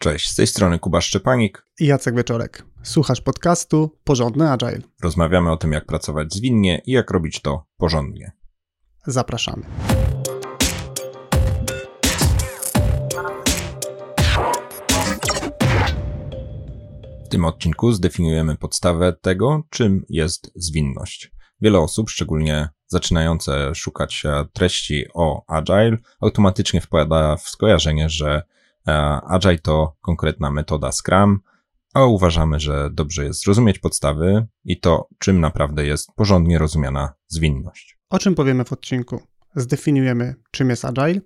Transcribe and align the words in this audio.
Cześć, 0.00 0.30
z 0.30 0.34
tej 0.34 0.46
strony 0.46 0.78
Kuba 0.78 1.00
Szczepanik 1.00 1.66
i 1.80 1.86
Jacek 1.86 2.16
Wieczorek. 2.16 2.64
Słuchasz 2.82 3.20
podcastu 3.20 3.98
Porządny 4.04 4.50
Agile. 4.50 4.80
Rozmawiamy 5.02 5.52
o 5.52 5.56
tym, 5.56 5.72
jak 5.72 5.86
pracować 5.86 6.34
zwinnie 6.34 6.82
i 6.86 6.92
jak 6.92 7.10
robić 7.10 7.40
to 7.40 7.66
porządnie. 7.76 8.32
Zapraszamy. 9.06 9.62
W 17.24 17.28
tym 17.28 17.44
odcinku 17.44 17.92
zdefiniujemy 17.92 18.56
podstawę 18.56 19.12
tego, 19.12 19.62
czym 19.70 20.04
jest 20.08 20.52
zwinność. 20.54 21.32
Wiele 21.60 21.78
osób, 21.78 22.10
szczególnie 22.10 22.68
zaczynające 22.86 23.74
szukać 23.74 24.22
treści 24.52 25.04
o 25.14 25.44
Agile, 25.46 25.96
automatycznie 26.20 26.80
wpada 26.80 27.36
w 27.36 27.48
skojarzenie, 27.48 28.08
że 28.08 28.42
Agile 29.28 29.58
to 29.58 29.96
konkretna 30.00 30.50
metoda 30.50 30.92
Scrum, 30.92 31.40
a 31.94 32.04
uważamy, 32.04 32.60
że 32.60 32.90
dobrze 32.92 33.24
jest 33.24 33.44
zrozumieć 33.44 33.78
podstawy 33.78 34.46
i 34.64 34.80
to, 34.80 35.08
czym 35.18 35.40
naprawdę 35.40 35.86
jest 35.86 36.12
porządnie 36.16 36.58
rozumiana 36.58 37.12
zwinność. 37.28 37.98
O 38.10 38.18
czym 38.18 38.34
powiemy 38.34 38.64
w 38.64 38.72
odcinku? 38.72 39.20
Zdefiniujemy, 39.56 40.34
czym 40.50 40.70
jest 40.70 40.84
Agile, 40.84 41.20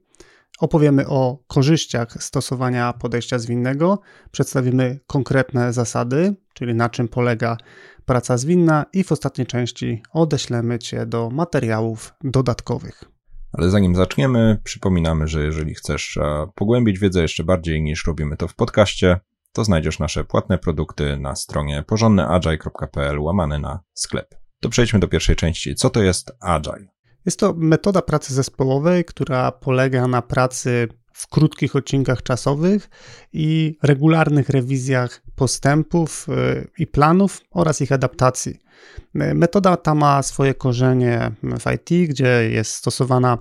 opowiemy 0.61 1.09
o 1.09 1.39
korzyściach 1.47 2.23
stosowania 2.23 2.93
podejścia 2.93 3.39
zwinnego, 3.39 4.01
przedstawimy 4.31 5.01
konkretne 5.06 5.73
zasady, 5.73 6.34
czyli 6.55 6.75
na 6.75 6.89
czym 6.89 7.09
polega 7.09 7.56
praca 8.05 8.39
zwinna 8.39 8.87
i 8.92 9.05
w 9.05 9.12
ostatniej 9.12 9.47
części 9.47 10.03
odeślemy 10.12 10.79
Cię 10.79 11.06
do 11.06 11.31
materiałów 11.31 12.15
dodatkowych. 12.25 13.05
Ale 13.52 13.70
zanim 13.70 13.95
zaczniemy, 13.95 14.61
przypominamy, 14.65 15.29
że 15.29 15.45
jeżeli 15.45 15.74
chcesz 15.74 16.16
e, 16.16 16.47
pogłębić 16.55 16.98
wiedzę 16.98 17.23
jeszcze 17.23 17.45
bardziej 17.45 17.83
niż 17.83 18.06
robimy 18.06 18.37
to 18.37 18.48
w 18.48 18.55
podcaście, 18.55 19.20
to 19.52 19.65
znajdziesz 19.65 19.98
nasze 19.98 20.25
płatne 20.25 20.59
produkty 20.59 21.16
na 21.16 21.37
stronie 21.37 21.84
porządnyagile.pl 21.87 23.20
łamane 23.20 23.58
na 23.58 23.80
sklep. 23.95 24.34
To 24.61 24.69
przejdźmy 24.69 25.00
do 25.00 25.08
pierwszej 25.08 25.36
części. 25.36 25.75
Co 25.75 25.91
to 25.91 26.03
jest 26.03 26.33
Agile? 26.41 26.86
Jest 27.27 27.39
to 27.39 27.55
metoda 27.56 28.03
pracy 28.03 28.34
zespołowej, 28.34 29.05
która 29.05 29.53
polega 29.53 30.06
na 30.06 30.23
pracy 30.23 30.89
w 31.23 31.27
krótkich 31.27 31.77
odcinkach 31.77 32.23
czasowych 32.23 32.91
i 33.33 33.78
regularnych 33.83 34.48
rewizjach 34.48 35.23
postępów 35.37 36.27
y, 36.29 36.69
i 36.79 36.87
planów 36.87 37.41
oraz 37.51 37.81
ich 37.81 37.92
adaptacji. 37.92 38.53
Y, 38.53 39.34
metoda 39.34 39.77
ta 39.77 39.95
ma 39.95 40.23
swoje 40.23 40.55
korzenie 40.55 41.31
w 41.42 41.73
IT, 41.75 42.11
gdzie 42.11 42.51
jest 42.51 42.73
stosowana 42.73 43.39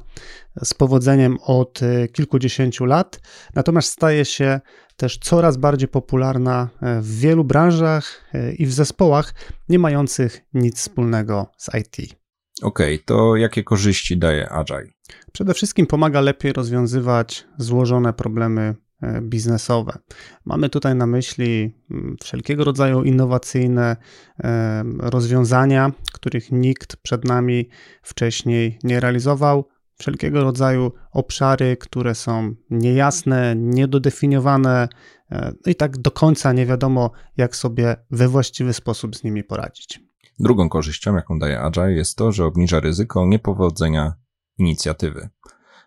z 0.63 0.73
powodzeniem 0.73 1.37
od 1.45 1.81
y, 1.81 2.09
kilkudziesięciu 2.13 2.85
lat, 2.85 3.19
natomiast 3.55 3.89
staje 3.91 4.25
się 4.25 4.59
też 4.95 5.17
coraz 5.17 5.57
bardziej 5.57 5.87
popularna 5.87 6.69
w 7.01 7.19
wielu 7.19 7.43
branżach 7.43 8.31
i 8.57 8.65
w 8.65 8.73
zespołach 8.73 9.33
nie 9.69 9.79
mających 9.79 10.41
nic 10.53 10.77
wspólnego 10.77 11.51
z 11.57 11.69
IT. 11.75 12.20
Okej, 12.61 12.95
okay, 12.95 13.05
to 13.05 13.35
jakie 13.35 13.63
korzyści 13.63 14.17
daje 14.17 14.49
Agile? 14.49 14.87
Przede 15.31 15.53
wszystkim 15.53 15.87
pomaga 15.87 16.21
lepiej 16.21 16.53
rozwiązywać 16.53 17.47
złożone 17.57 18.13
problemy 18.13 18.75
e, 19.01 19.21
biznesowe. 19.21 19.97
Mamy 20.45 20.69
tutaj 20.69 20.95
na 20.95 21.07
myśli 21.07 21.73
mm, 21.91 22.15
wszelkiego 22.23 22.63
rodzaju 22.63 23.03
innowacyjne 23.03 23.97
e, 24.39 24.83
rozwiązania, 24.97 25.91
których 26.13 26.51
nikt 26.51 26.95
przed 26.95 27.25
nami 27.25 27.69
wcześniej 28.01 28.79
nie 28.83 28.99
realizował, 28.99 29.67
wszelkiego 29.97 30.43
rodzaju 30.43 30.91
obszary, 31.11 31.77
które 31.77 32.15
są 32.15 32.55
niejasne, 32.69 33.55
niedodefiniowane 33.55 34.89
e, 35.31 35.53
i 35.65 35.75
tak 35.75 35.97
do 35.97 36.11
końca 36.11 36.53
nie 36.53 36.65
wiadomo, 36.65 37.11
jak 37.37 37.55
sobie 37.55 37.95
we 38.11 38.27
właściwy 38.27 38.73
sposób 38.73 39.15
z 39.15 39.23
nimi 39.23 39.43
poradzić. 39.43 40.10
Drugą 40.39 40.69
korzyścią, 40.69 41.15
jaką 41.15 41.39
daje 41.39 41.61
Agile, 41.61 41.93
jest 41.93 42.17
to, 42.17 42.31
że 42.31 42.45
obniża 42.45 42.79
ryzyko 42.79 43.25
niepowodzenia 43.25 44.13
inicjatywy. 44.57 45.29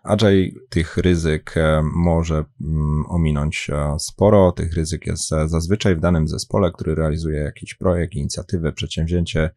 Agile 0.05 0.51
tych 0.69 0.97
ryzyk 0.97 1.57
e, 1.57 1.81
może 1.95 2.35
mm, 2.61 3.03
ominąć 3.07 3.69
e, 3.69 3.99
sporo. 3.99 4.51
Tych 4.51 4.73
ryzyk 4.73 5.07
jest 5.07 5.33
e, 5.33 5.47
zazwyczaj 5.47 5.95
w 5.95 5.99
danym 5.99 6.27
zespole, 6.27 6.71
który 6.71 6.95
realizuje 6.95 7.39
jakiś 7.39 7.73
projekt, 7.73 8.13
inicjatywę, 8.13 8.73
przedsięwzięcie. 8.73 9.49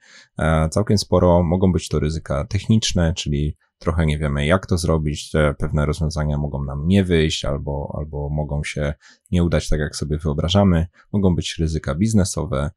Całkiem 0.71 0.99
sporo 0.99 1.43
mogą 1.43 1.73
być 1.73 1.89
to 1.89 1.99
ryzyka 1.99 2.45
techniczne, 2.45 3.15
czyli 3.15 3.57
trochę 3.79 4.07
nie 4.07 4.19
wiemy, 4.19 4.47
jak 4.47 4.67
to 4.67 4.79
zrobić. 4.79 5.33
Pewne 5.59 5.87
rozwiązania 5.87 6.39
mogą 6.39 6.65
nam 6.65 6.89
nie 6.89 7.05
wyjść, 7.05 7.45
albo, 7.45 7.95
albo 7.99 8.29
mogą 8.29 8.65
się 8.65 8.95
nie 9.31 9.45
udać 9.45 9.69
tak, 9.69 9.81
jak 9.81 9.97
sobie 9.97 10.19
wyobrażamy. 10.19 10.87
Mogą 11.13 11.35
być 11.35 11.57
ryzyka 11.59 11.95
biznesowe, 11.95 12.71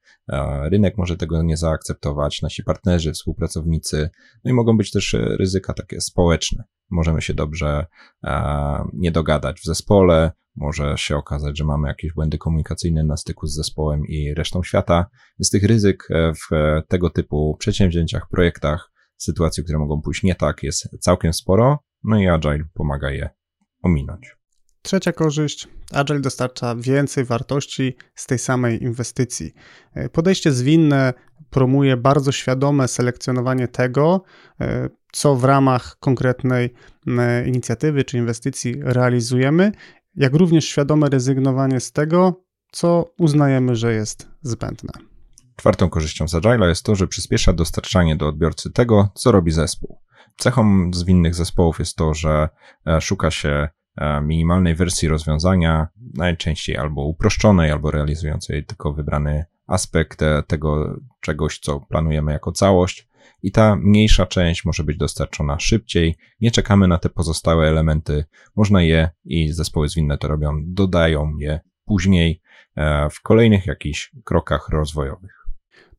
rynek 0.63 0.97
może 0.97 1.17
tego 1.17 1.43
nie 1.43 1.57
zaakceptować, 1.57 2.41
nasi 2.41 2.63
partnerzy, 2.63 3.11
współpracownicy, 3.11 4.09
no 4.43 4.51
i 4.51 4.53
mogą 4.53 4.77
być 4.77 4.91
też 4.91 5.15
ryzyka 5.39 5.73
takie 5.73 6.01
społeczne. 6.01 6.63
Możemy 6.89 7.21
się 7.21 7.33
dobrze 7.33 7.85
nie 8.93 9.11
dogadać 9.11 9.59
w 9.59 9.65
zespole, 9.65 10.31
może 10.55 10.97
się 10.97 11.17
okazać, 11.17 11.57
że 11.57 11.65
mamy 11.65 11.87
jakieś 11.87 12.13
błędy 12.13 12.37
komunikacyjne 12.37 13.03
na 13.03 13.17
styku 13.17 13.47
z 13.47 13.55
zespołem 13.55 14.05
i 14.07 14.33
resztą 14.33 14.63
świata. 14.63 15.05
Z 15.39 15.49
tych 15.49 15.63
ryzyk 15.63 16.07
e, 16.09 16.33
w 16.33 16.47
tego 16.87 17.09
typu 17.09 17.55
przedsięwzięciach, 17.59 18.29
projektach 18.29 18.90
sytuacji, 19.23 19.63
które 19.63 19.79
mogą 19.79 20.01
pójść 20.01 20.23
nie 20.23 20.35
tak, 20.35 20.63
jest 20.63 20.89
całkiem 20.99 21.33
sporo, 21.33 21.79
no 22.03 22.19
i 22.19 22.27
Agile 22.27 22.63
pomaga 22.73 23.11
je 23.11 23.29
ominąć. 23.83 24.35
Trzecia 24.81 25.11
korzyść. 25.11 25.67
Agile 25.91 26.19
dostarcza 26.19 26.75
więcej 26.75 27.25
wartości 27.25 27.95
z 28.15 28.27
tej 28.27 28.39
samej 28.39 28.83
inwestycji. 28.83 29.53
Podejście 30.11 30.51
zwinne 30.51 31.13
promuje 31.49 31.97
bardzo 31.97 32.31
świadome 32.31 32.87
selekcjonowanie 32.87 33.67
tego, 33.67 34.23
co 35.11 35.35
w 35.35 35.43
ramach 35.43 35.97
konkretnej 35.99 36.73
e, 37.07 37.47
inicjatywy 37.47 38.03
czy 38.03 38.17
inwestycji 38.17 38.75
realizujemy, 38.81 39.71
jak 40.15 40.33
również 40.33 40.65
świadome 40.65 41.09
rezygnowanie 41.09 41.79
z 41.79 41.91
tego, 41.91 42.43
co 42.71 43.13
uznajemy, 43.17 43.75
że 43.75 43.93
jest 43.93 44.27
zbędne. 44.41 45.10
Czwartą 45.61 45.89
korzyścią 45.89 46.27
z 46.27 46.35
jest 46.67 46.85
to, 46.85 46.95
że 46.95 47.07
przyspiesza 47.07 47.53
dostarczanie 47.53 48.15
do 48.15 48.27
odbiorcy 48.27 48.71
tego, 48.71 49.09
co 49.15 49.31
robi 49.31 49.51
zespół. 49.51 49.99
Cechą 50.37 50.91
zwinnych 50.93 51.35
zespołów 51.35 51.79
jest 51.79 51.95
to, 51.95 52.13
że 52.13 52.49
e, 52.87 53.01
szuka 53.01 53.31
się 53.31 53.69
e, 53.97 54.21
minimalnej 54.21 54.75
wersji 54.75 55.07
rozwiązania, 55.07 55.87
najczęściej 56.13 56.77
albo 56.77 57.05
uproszczonej, 57.05 57.71
albo 57.71 57.91
realizującej 57.91 58.65
tylko 58.65 58.93
wybrany 58.93 59.45
aspekt 59.67 60.21
e, 60.21 60.43
tego 60.47 60.99
czegoś, 61.19 61.59
co 61.59 61.79
planujemy 61.79 62.31
jako 62.31 62.51
całość. 62.51 63.07
I 63.43 63.51
ta 63.51 63.75
mniejsza 63.75 64.25
część 64.25 64.65
może 64.65 64.83
być 64.83 64.97
dostarczona 64.97 65.59
szybciej. 65.59 66.17
Nie 66.39 66.51
czekamy 66.51 66.87
na 66.87 66.97
te 66.97 67.09
pozostałe 67.09 67.67
elementy. 67.67 68.25
Można 68.55 68.81
je 68.81 69.09
i 69.25 69.51
zespoły 69.51 69.89
zwinne 69.89 70.17
to 70.17 70.27
robią, 70.27 70.61
dodają 70.65 71.37
je 71.37 71.59
później 71.85 72.41
w 73.11 73.21
kolejnych 73.21 73.65
jakichś 73.65 74.11
krokach 74.23 74.69
rozwojowych. 74.69 75.40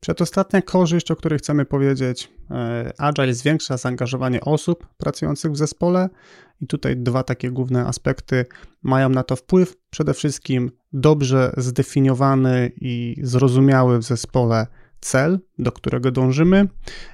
Przedostatnia 0.02 0.62
korzyść, 0.62 1.10
o 1.10 1.16
której 1.16 1.38
chcemy 1.38 1.64
powiedzieć, 1.64 2.32
e, 2.50 2.92
Agile 2.98 3.34
zwiększa 3.34 3.76
zaangażowanie 3.76 4.40
osób 4.40 4.86
pracujących 4.96 5.52
w 5.52 5.56
zespole 5.56 6.08
i 6.60 6.66
tutaj 6.66 6.96
dwa 6.96 7.22
takie 7.22 7.50
główne 7.50 7.86
aspekty 7.86 8.46
mają 8.82 9.08
na 9.08 9.22
to 9.22 9.36
wpływ. 9.36 9.76
Przede 9.90 10.14
wszystkim 10.14 10.70
dobrze 10.92 11.52
zdefiniowany 11.56 12.72
i 12.80 13.16
zrozumiały 13.22 13.98
w 13.98 14.02
zespole 14.02 14.66
cel, 15.00 15.40
do 15.58 15.72
którego 15.72 16.10
dążymy 16.10 16.68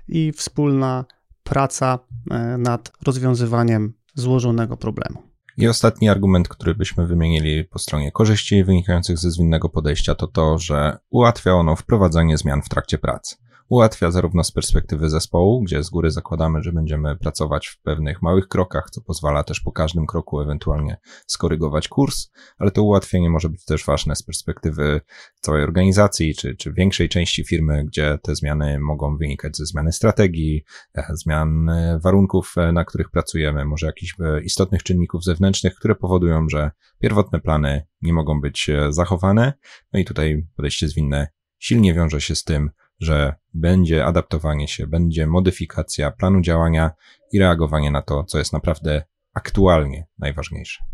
i 0.09 0.33
wspólna 0.33 1.05
praca 1.43 1.99
e, 2.31 2.59
nad 2.59 2.93
rozwiązywaniem 3.07 3.93
złożonego 4.15 4.77
problemu. 4.77 5.23
I 5.59 5.69
ostatni 5.69 6.09
argument, 6.09 6.49
który 6.49 6.75
byśmy 6.75 7.07
wymienili 7.07 7.65
po 7.65 7.79
stronie 7.79 8.13
korzyści 8.13 8.65
wynikających 8.65 9.19
ze 9.19 9.31
zwinnego 9.31 9.69
podejścia, 9.69 10.15
to 10.15 10.27
to, 10.27 10.59
że 10.59 10.99
ułatwia 11.11 11.53
ono 11.53 11.77
wprowadzanie 11.77 12.39
zmian 12.39 12.63
w 12.63 12.69
trakcie 12.69 12.99
pracy 12.99 13.37
ułatwia 13.69 14.11
zarówno 14.11 14.45
z 14.45 14.53
perspektywy 14.53 15.11
zespołu, 15.11 15.63
gdzie 15.63 15.83
z 15.83 15.91
góry 15.91 16.11
zakładamy, 16.11 16.63
że 16.63 16.73
będziemy 16.73 17.17
pracować 17.17 17.67
w 17.67 17.81
pewnych 17.81 18.23
małych 18.23 18.49
krokach, 18.49 18.91
co 18.91 19.01
pozwala 19.01 19.45
też 19.45 19.61
po 19.61 19.73
każdym 19.73 20.07
kroku 20.07 20.41
ewentualnie 20.41 20.97
skorygować 21.27 21.89
kurs, 21.89 22.31
ale 22.59 22.71
to 22.71 22.83
ułatwienie 22.83 23.31
może 23.31 23.49
być 23.49 23.65
też 23.65 23.85
ważne 23.85 24.17
z 24.17 24.23
perspektywy 24.23 25.01
całej 25.41 25.63
organizacji 25.63 26.35
czy, 26.35 26.57
czy 26.57 26.73
większej 26.73 27.09
części 27.09 27.45
firmy, 27.45 27.85
gdzie 27.85 28.19
te 28.23 28.35
zmiany 28.35 28.79
mogą 28.79 29.17
wynikać 29.17 29.57
ze 29.57 29.67
zmiany 29.67 29.93
strategii, 29.93 30.65
e, 30.95 31.07
zmian 31.13 31.69
e, 31.69 31.99
warunków, 32.03 32.55
e, 32.57 32.73
na 32.73 32.85
których 32.85 33.11
pracujemy, 33.11 33.65
może 33.65 33.87
jakichś 33.87 34.15
istotnych 34.45 34.83
czynników 34.83 35.25
zewnętrznych, 35.25 35.75
które 35.75 35.95
powodują, 35.95 36.49
że 36.49 36.71
pierwotne 36.99 37.41
plany 37.41 37.87
nie 38.03 38.13
mogą 38.13 38.41
być 38.41 38.71
zachowane. 38.91 39.53
No 39.93 40.01
i 40.01 40.05
tutaj 40.05 40.47
podejście 40.57 40.89
zwinne 40.89 41.29
silnie 41.59 41.95
wiąże 41.95 42.21
się 42.21 42.35
z 42.35 42.45
tym, 42.45 42.71
że 43.01 43.35
będzie 43.55 44.05
adaptowanie 44.05 44.69
się, 44.69 44.87
będzie 44.87 45.27
modyfikacja 45.27 46.11
planu 46.11 46.41
działania 46.41 46.91
i 47.33 47.39
reagowanie 47.39 47.91
na 47.91 48.03
to, 48.03 48.25
co 48.25 48.39
jest 48.39 48.53
naprawdę 48.53 49.03
aktualnie 49.35 50.07
najważniejsze. 50.19 50.85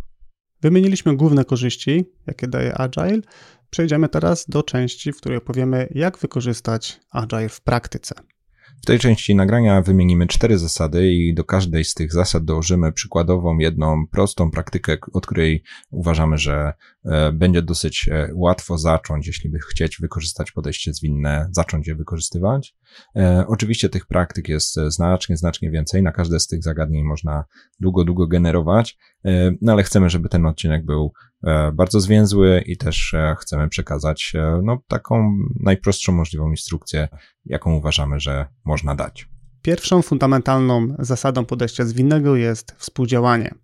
Wymieniliśmy 0.62 1.16
główne 1.16 1.44
korzyści, 1.44 2.04
jakie 2.26 2.48
daje 2.48 2.74
Agile. 2.74 3.20
Przejdziemy 3.70 4.08
teraz 4.08 4.46
do 4.48 4.62
części, 4.62 5.12
w 5.12 5.16
której 5.16 5.38
opowiemy, 5.38 5.88
jak 5.90 6.18
wykorzystać 6.18 7.00
Agile 7.10 7.48
w 7.48 7.60
praktyce. 7.60 8.14
W 8.84 8.86
tej 8.86 8.98
części 8.98 9.34
nagrania 9.34 9.82
wymienimy 9.82 10.26
cztery 10.26 10.58
zasady 10.58 11.12
i 11.12 11.34
do 11.34 11.44
każdej 11.44 11.84
z 11.84 11.94
tych 11.94 12.12
zasad 12.12 12.44
dołożymy 12.44 12.92
przykładową, 12.92 13.58
jedną 13.58 14.06
prostą 14.06 14.50
praktykę, 14.50 14.96
od 15.12 15.26
której 15.26 15.62
uważamy, 15.90 16.38
że 16.38 16.72
e, 17.04 17.32
będzie 17.32 17.62
dosyć 17.62 18.08
e, 18.08 18.30
łatwo 18.34 18.78
zacząć, 18.78 19.26
jeśli 19.26 19.50
by 19.50 19.58
chcieć 19.58 19.98
wykorzystać 20.00 20.52
podejście 20.52 20.94
zwinne, 20.94 21.48
zacząć 21.50 21.88
je 21.88 21.94
wykorzystywać. 21.94 22.74
E, 23.16 23.44
oczywiście 23.48 23.88
tych 23.88 24.06
praktyk 24.06 24.48
jest 24.48 24.74
znacznie, 24.88 25.36
znacznie 25.36 25.70
więcej. 25.70 26.02
Na 26.02 26.12
każde 26.12 26.40
z 26.40 26.46
tych 26.46 26.62
zagadnień 26.62 27.04
można 27.04 27.44
długo, 27.80 28.04
długo 28.04 28.26
generować, 28.26 28.98
no 29.62 29.72
ale 29.72 29.82
chcemy, 29.82 30.10
żeby 30.10 30.28
ten 30.28 30.46
odcinek 30.46 30.84
był 30.84 31.12
bardzo 31.72 32.00
zwięzły 32.00 32.62
i 32.66 32.76
też 32.76 33.14
chcemy 33.38 33.68
przekazać 33.68 34.32
no, 34.62 34.78
taką 34.88 35.36
najprostszą 35.60 36.12
możliwą 36.12 36.50
instrukcję, 36.50 37.08
jaką 37.44 37.74
uważamy, 37.74 38.20
że 38.20 38.46
można 38.64 38.94
dać. 38.94 39.28
Pierwszą 39.62 40.02
fundamentalną 40.02 40.94
zasadą 40.98 41.44
podejścia 41.44 41.84
zwinnego 41.84 42.36
jest 42.36 42.72
współdziałanie. 42.78 43.54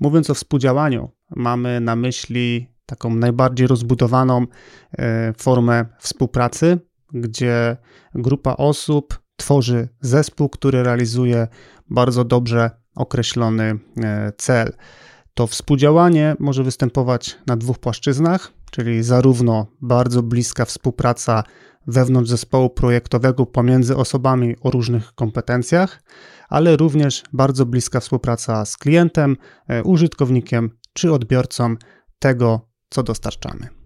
Mówiąc 0.00 0.30
o 0.30 0.34
współdziałaniu, 0.34 1.10
mamy 1.36 1.80
na 1.80 1.96
myśli 1.96 2.70
taką 2.86 3.14
najbardziej 3.14 3.66
rozbudowaną 3.66 4.46
e, 4.98 5.32
formę 5.38 5.84
współpracy, 5.98 6.78
gdzie 7.12 7.76
grupa 8.14 8.54
osób 8.56 9.20
tworzy 9.36 9.88
zespół, 10.00 10.48
który 10.48 10.82
realizuje 10.82 11.48
bardzo 11.90 12.24
dobrze 12.24 12.70
określony 12.94 13.78
e, 14.02 14.32
cel. 14.36 14.72
To 15.34 15.46
współdziałanie 15.46 16.36
może 16.38 16.64
występować 16.64 17.38
na 17.46 17.56
dwóch 17.56 17.78
płaszczyznach, 17.78 18.52
czyli 18.70 19.02
zarówno 19.02 19.66
bardzo 19.80 20.22
bliska 20.22 20.64
współpraca 20.64 21.44
wewnątrz 21.86 22.30
zespołu 22.30 22.70
projektowego 22.70 23.46
pomiędzy 23.46 23.96
osobami 23.96 24.56
o 24.60 24.70
różnych 24.70 25.14
kompetencjach, 25.14 26.02
ale 26.48 26.76
również 26.76 27.22
bardzo 27.32 27.66
bliska 27.66 28.00
współpraca 28.00 28.64
z 28.64 28.76
klientem, 28.76 29.36
e, 29.68 29.82
użytkownikiem 29.82 30.70
czy 30.92 31.12
odbiorcą 31.12 31.76
tego, 32.18 32.68
co 32.90 33.02
dostarczamy. 33.02 33.79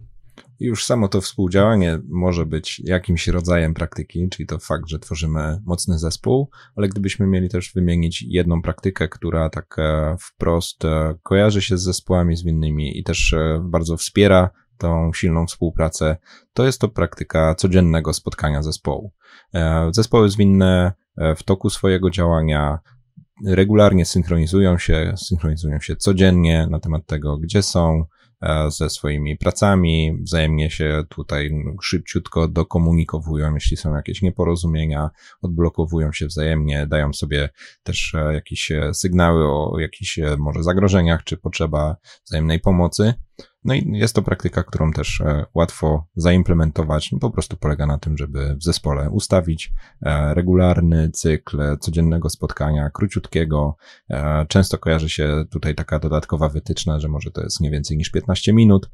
Już 0.59 0.85
samo 0.85 1.07
to 1.07 1.21
współdziałanie 1.21 1.99
może 2.09 2.45
być 2.45 2.81
jakimś 2.85 3.27
rodzajem 3.27 3.73
praktyki, 3.73 4.29
czyli 4.29 4.47
to 4.47 4.59
fakt, 4.59 4.87
że 4.87 4.99
tworzymy 4.99 5.61
mocny 5.65 5.99
zespół, 5.99 6.49
ale 6.75 6.87
gdybyśmy 6.87 7.27
mieli 7.27 7.49
też 7.49 7.71
wymienić 7.75 8.25
jedną 8.27 8.61
praktykę, 8.61 9.07
która 9.07 9.49
tak 9.49 9.75
e, 9.79 10.15
wprost 10.19 10.85
e, 10.85 11.15
kojarzy 11.23 11.61
się 11.61 11.77
z 11.77 11.83
zespołami 11.83 12.35
zwinnymi 12.35 12.99
i 12.99 13.03
też 13.03 13.35
bardzo 13.61 13.97
wspiera 13.97 14.49
tą 14.77 15.13
silną 15.13 15.47
współpracę, 15.47 16.17
to 16.53 16.65
jest 16.65 16.81
to 16.81 16.89
praktyka 16.89 17.55
codziennego 17.55 18.13
spotkania 18.13 18.63
zespołu. 18.63 19.11
E, 19.53 19.89
zespoły 19.91 20.29
zwinne 20.29 20.93
e, 21.17 21.35
w 21.35 21.43
toku 21.43 21.69
swojego 21.69 22.09
działania 22.09 22.79
regularnie 23.45 24.05
synchronizują 24.05 24.77
się, 24.77 25.13
synchronizują 25.17 25.79
się 25.79 25.95
codziennie 25.95 26.67
na 26.69 26.79
temat 26.79 27.05
tego, 27.05 27.37
gdzie 27.37 27.61
są, 27.61 27.99
e, 27.99 28.05
ze 28.67 28.89
swoimi 28.89 29.37
pracami, 29.37 30.17
wzajemnie 30.21 30.71
się 30.71 31.03
tutaj 31.09 31.51
szybciutko 31.81 32.47
dokomunikowują, 32.47 33.53
jeśli 33.53 33.77
są 33.77 33.95
jakieś 33.95 34.21
nieporozumienia, 34.21 35.09
odblokowują 35.41 36.11
się 36.11 36.27
wzajemnie, 36.27 36.87
dają 36.87 37.13
sobie 37.13 37.49
też 37.83 38.15
jakieś 38.33 38.71
sygnały 38.93 39.43
o 39.47 39.79
jakichś 39.79 40.19
może 40.37 40.63
zagrożeniach, 40.63 41.23
czy 41.23 41.37
potrzeba 41.37 41.95
wzajemnej 42.25 42.59
pomocy. 42.59 43.13
No 43.63 43.73
i 43.73 43.91
jest 43.91 44.15
to 44.15 44.21
praktyka, 44.21 44.63
którą 44.63 44.91
też 44.91 45.21
e, 45.21 45.45
łatwo 45.53 46.07
zaimplementować. 46.15 47.11
No 47.11 47.19
po 47.19 47.31
prostu 47.31 47.57
polega 47.57 47.85
na 47.85 47.97
tym, 47.97 48.17
żeby 48.17 48.55
w 48.55 48.63
zespole 48.63 49.09
ustawić 49.09 49.73
e, 50.01 50.33
regularny 50.33 51.09
cykl 51.11 51.77
codziennego 51.79 52.29
spotkania, 52.29 52.89
króciutkiego. 52.89 53.75
E, 54.09 54.45
często 54.49 54.77
kojarzy 54.77 55.09
się 55.09 55.45
tutaj 55.51 55.75
taka 55.75 55.99
dodatkowa 55.99 56.49
wytyczna, 56.49 56.99
że 56.99 57.07
może 57.07 57.31
to 57.31 57.41
jest 57.41 57.61
nie 57.61 57.71
więcej 57.71 57.97
niż 57.97 58.09
15 58.09 58.53
minut. 58.53 58.89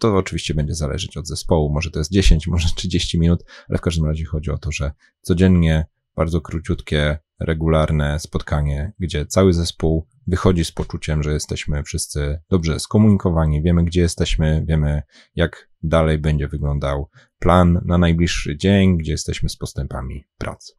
To 0.00 0.16
oczywiście 0.16 0.54
będzie 0.54 0.74
zależeć 0.74 1.16
od 1.16 1.28
zespołu, 1.28 1.72
może 1.72 1.90
to 1.90 1.98
jest 1.98 2.12
10, 2.12 2.46
może 2.48 2.68
30 2.76 3.18
minut, 3.18 3.44
ale 3.68 3.78
w 3.78 3.80
każdym 3.80 4.06
razie 4.06 4.24
chodzi 4.24 4.50
o 4.50 4.58
to, 4.58 4.72
że 4.72 4.92
codziennie 5.20 5.86
bardzo 6.16 6.40
króciutkie, 6.40 7.18
regularne 7.40 8.20
spotkanie, 8.20 8.92
gdzie 8.98 9.26
cały 9.26 9.52
zespół 9.52 10.06
wychodzi 10.26 10.64
z 10.64 10.72
poczuciem, 10.72 11.22
że 11.22 11.32
jesteśmy 11.32 11.82
wszyscy 11.82 12.40
dobrze 12.50 12.80
skomunikowani, 12.80 13.62
wiemy 13.62 13.84
gdzie 13.84 14.00
jesteśmy, 14.00 14.64
wiemy 14.68 15.02
jak 15.34 15.68
dalej 15.82 16.18
będzie 16.18 16.48
wyglądał 16.48 17.10
plan 17.38 17.80
na 17.84 17.98
najbliższy 17.98 18.56
dzień, 18.56 18.98
gdzie 18.98 19.12
jesteśmy 19.12 19.48
z 19.48 19.56
postępami 19.56 20.24
pracy. 20.38 20.72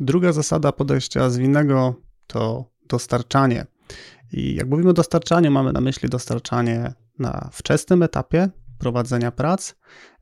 Druga 0.00 0.32
zasada 0.32 0.72
podejścia 0.72 1.30
zwinnego 1.30 1.94
to 2.26 2.70
dostarczanie. 2.88 3.66
I 4.32 4.54
jak 4.54 4.68
mówimy 4.68 4.90
o 4.90 4.92
dostarczaniu, 4.92 5.50
mamy 5.50 5.72
na 5.72 5.80
myśli 5.80 6.08
dostarczanie 6.08 6.94
na 7.18 7.48
wczesnym 7.52 8.02
etapie 8.02 8.48
prowadzenia 8.78 9.30
prac 9.30 9.74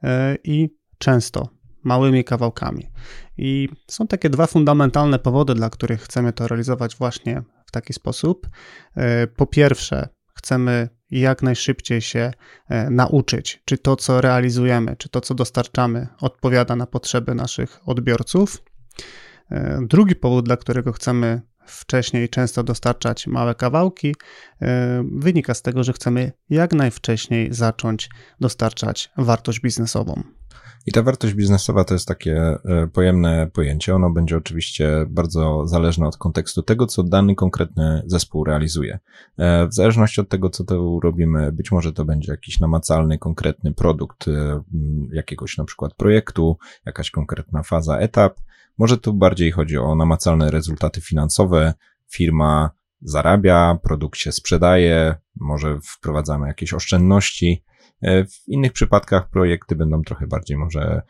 e, 0.02 0.36
i 0.44 0.76
często 0.98 1.48
małymi 1.84 2.24
kawałkami. 2.24 2.90
I 3.36 3.68
są 3.88 4.06
takie 4.06 4.30
dwa 4.30 4.46
fundamentalne 4.46 5.18
powody, 5.18 5.54
dla 5.54 5.70
których 5.70 6.02
chcemy 6.02 6.32
to 6.32 6.48
realizować 6.48 6.96
właśnie 6.96 7.42
w 7.66 7.70
taki 7.70 7.92
sposób. 7.92 8.48
E, 8.96 9.26
po 9.26 9.46
pierwsze, 9.46 10.08
chcemy 10.34 10.88
jak 11.10 11.42
najszybciej 11.42 12.00
się 12.00 12.32
e, 12.68 12.90
nauczyć, 12.90 13.62
czy 13.64 13.78
to, 13.78 13.96
co 13.96 14.20
realizujemy, 14.20 14.96
czy 14.96 15.08
to, 15.08 15.20
co 15.20 15.34
dostarczamy, 15.34 16.06
odpowiada 16.20 16.76
na 16.76 16.86
potrzeby 16.86 17.34
naszych 17.34 17.80
odbiorców. 17.88 18.62
E, 19.50 19.78
drugi 19.88 20.16
powód, 20.16 20.44
dla 20.44 20.56
którego 20.56 20.92
chcemy 20.92 21.42
wcześniej 21.66 22.28
często 22.28 22.62
dostarczać 22.62 23.26
małe 23.26 23.54
kawałki, 23.54 24.14
wynika 25.12 25.54
z 25.54 25.62
tego, 25.62 25.84
że 25.84 25.92
chcemy 25.92 26.32
jak 26.50 26.72
najwcześniej 26.72 27.54
zacząć 27.54 28.08
dostarczać 28.40 29.10
wartość 29.16 29.60
biznesową. 29.60 30.22
I 30.86 30.92
ta 30.92 31.02
wartość 31.02 31.34
biznesowa 31.34 31.84
to 31.84 31.94
jest 31.94 32.08
takie 32.08 32.36
e, 32.36 32.86
pojemne 32.92 33.50
pojęcie. 33.52 33.94
Ono 33.94 34.10
będzie 34.10 34.36
oczywiście 34.36 35.06
bardzo 35.08 35.66
zależne 35.66 36.06
od 36.06 36.16
kontekstu 36.16 36.62
tego, 36.62 36.86
co 36.86 37.02
dany 37.02 37.34
konkretny 37.34 38.02
zespół 38.06 38.44
realizuje. 38.44 38.98
E, 39.38 39.66
w 39.66 39.74
zależności 39.74 40.20
od 40.20 40.28
tego, 40.28 40.50
co 40.50 40.64
to 40.64 41.00
robimy, 41.02 41.52
być 41.52 41.72
może 41.72 41.92
to 41.92 42.04
będzie 42.04 42.32
jakiś 42.32 42.60
namacalny, 42.60 43.18
konkretny 43.18 43.74
produkt 43.74 44.28
e, 44.28 44.62
jakiegoś 45.12 45.56
na 45.56 45.64
przykład 45.64 45.94
projektu, 45.94 46.58
jakaś 46.86 47.10
konkretna 47.10 47.62
faza, 47.62 47.98
etap. 47.98 48.40
Może 48.78 48.98
tu 48.98 49.14
bardziej 49.14 49.50
chodzi 49.50 49.78
o 49.78 49.94
namacalne 49.94 50.50
rezultaty 50.50 51.00
finansowe. 51.00 51.74
Firma 52.10 52.70
zarabia, 53.02 53.78
produkt 53.82 54.18
się 54.18 54.32
sprzedaje, 54.32 55.14
może 55.36 55.78
wprowadzamy 55.84 56.48
jakieś 56.48 56.74
oszczędności. 56.74 57.64
E, 58.02 58.24
w 58.24 58.48
innych 58.48 58.72
przypadkach 58.72 59.28
projekty 59.30 59.76
będą 59.76 60.02
trochę 60.02 60.26
bardziej 60.26 60.56
może 60.56 61.02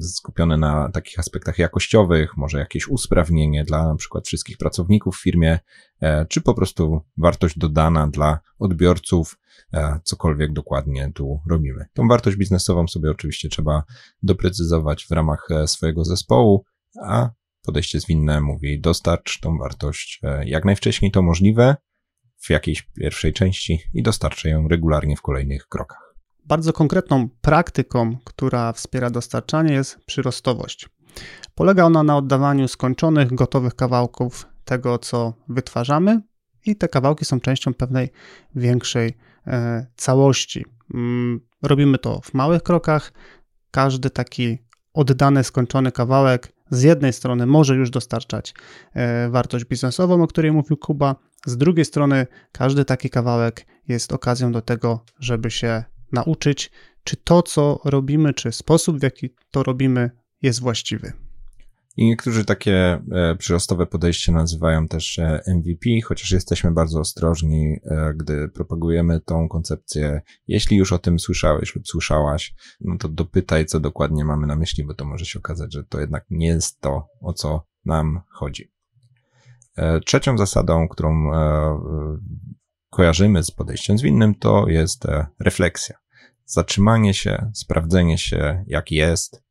skupione 0.00 0.56
na 0.56 0.90
takich 0.90 1.18
aspektach 1.18 1.58
jakościowych, 1.58 2.36
może 2.36 2.58
jakieś 2.58 2.88
usprawnienie 2.88 3.64
dla 3.64 3.88
na 3.88 3.94
przykład 3.94 4.26
wszystkich 4.26 4.56
pracowników 4.58 5.16
w 5.16 5.22
firmie, 5.22 5.58
e, 6.00 6.26
czy 6.26 6.40
po 6.40 6.54
prostu 6.54 7.00
wartość 7.16 7.58
dodana 7.58 8.08
dla 8.08 8.40
odbiorców, 8.58 9.38
e, 9.72 10.00
cokolwiek 10.04 10.52
dokładnie 10.52 11.12
tu 11.14 11.40
robimy. 11.50 11.86
Tą 11.94 12.08
wartość 12.08 12.36
biznesową 12.36 12.88
sobie 12.88 13.10
oczywiście 13.10 13.48
trzeba 13.48 13.82
doprecyzować 14.22 15.06
w 15.06 15.10
ramach 15.10 15.48
swojego 15.66 16.04
zespołu, 16.04 16.64
a 17.02 17.30
podejście 17.62 18.00
zwinne 18.00 18.40
mówi 18.40 18.80
dostarcz 18.80 19.40
tą 19.40 19.58
wartość 19.58 20.20
jak 20.44 20.64
najwcześniej 20.64 21.10
to 21.10 21.22
możliwe, 21.22 21.76
w 22.38 22.50
jakiejś 22.50 22.82
pierwszej 22.82 23.32
części 23.32 23.80
i 23.94 24.02
dostarczę 24.02 24.48
ją 24.48 24.68
regularnie 24.68 25.16
w 25.16 25.22
kolejnych 25.22 25.68
krokach. 25.68 26.14
Bardzo 26.44 26.72
konkretną 26.72 27.28
praktyką, 27.40 28.16
która 28.24 28.72
wspiera 28.72 29.10
dostarczanie, 29.10 29.74
jest 29.74 29.98
przyrostowość. 30.06 30.88
Polega 31.54 31.84
ona 31.84 32.02
na 32.02 32.16
oddawaniu 32.16 32.68
skończonych, 32.68 33.34
gotowych 33.34 33.74
kawałków 33.74 34.46
tego, 34.64 34.98
co 34.98 35.34
wytwarzamy, 35.48 36.20
i 36.66 36.76
te 36.76 36.88
kawałki 36.88 37.24
są 37.24 37.40
częścią 37.40 37.74
pewnej 37.74 38.10
większej 38.54 39.16
e, 39.46 39.86
całości. 39.96 40.64
Mm, 40.94 41.40
robimy 41.62 41.98
to 41.98 42.20
w 42.20 42.34
małych 42.34 42.62
krokach. 42.62 43.12
Każdy 43.70 44.10
taki 44.10 44.58
oddany, 44.92 45.44
skończony 45.44 45.92
kawałek 45.92 46.52
z 46.70 46.82
jednej 46.82 47.12
strony 47.12 47.46
może 47.46 47.74
już 47.76 47.90
dostarczać 47.90 48.54
e, 48.94 49.28
wartość 49.28 49.64
biznesową, 49.64 50.22
o 50.22 50.26
której 50.26 50.52
mówił 50.52 50.76
Kuba, 50.76 51.16
z 51.46 51.56
drugiej 51.56 51.84
strony 51.84 52.26
każdy 52.52 52.84
taki 52.84 53.10
kawałek 53.10 53.66
jest 53.88 54.12
okazją 54.12 54.52
do 54.52 54.62
tego, 54.62 55.04
żeby 55.20 55.50
się 55.50 55.84
nauczyć, 56.12 56.70
czy 57.04 57.16
to, 57.16 57.42
co 57.42 57.80
robimy, 57.84 58.34
czy 58.34 58.52
sposób, 58.52 58.98
w 58.98 59.02
jaki 59.02 59.30
to 59.50 59.62
robimy, 59.62 60.10
jest 60.42 60.60
właściwy. 60.60 61.12
I 61.98 62.06
niektórzy 62.06 62.44
takie 62.44 63.00
e, 63.12 63.36
przyrostowe 63.38 63.86
podejście 63.86 64.32
nazywają 64.32 64.88
też 64.88 65.18
e, 65.18 65.42
MVP, 65.46 65.90
chociaż 66.04 66.30
jesteśmy 66.30 66.70
bardzo 66.70 67.00
ostrożni, 67.00 67.76
e, 67.84 68.14
gdy 68.16 68.48
propagujemy 68.48 69.20
tą 69.20 69.48
koncepcję. 69.48 70.22
Jeśli 70.48 70.76
już 70.76 70.92
o 70.92 70.98
tym 70.98 71.18
słyszałeś 71.18 71.74
lub 71.74 71.88
słyszałaś, 71.88 72.54
no 72.80 72.98
to 72.98 73.08
dopytaj, 73.08 73.66
co 73.66 73.80
dokładnie 73.80 74.24
mamy 74.24 74.46
na 74.46 74.56
myśli, 74.56 74.84
bo 74.84 74.94
to 74.94 75.04
może 75.04 75.24
się 75.24 75.38
okazać, 75.38 75.74
że 75.74 75.84
to 75.84 76.00
jednak 76.00 76.24
nie 76.30 76.46
jest 76.46 76.80
to, 76.80 77.06
o 77.20 77.32
co 77.32 77.66
nam 77.84 78.20
chodzi. 78.28 78.72
Trzecią 80.06 80.38
zasadą, 80.38 80.88
którą 80.88 81.30
kojarzymy 82.90 83.42
z 83.42 83.50
podejściem 83.50 83.98
zwinnym, 83.98 84.34
to 84.34 84.68
jest 84.68 85.06
refleksja. 85.40 85.96
Zatrzymanie 86.44 87.14
się, 87.14 87.50
sprawdzenie 87.54 88.18
się, 88.18 88.64
jak 88.66 88.90
jest, 88.90 89.47